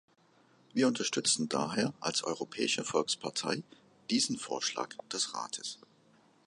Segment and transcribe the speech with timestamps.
[0.73, 3.61] Wir unterstützen daher als Europäische Volkspartei
[4.09, 5.77] diesen Vorschlag des Rates.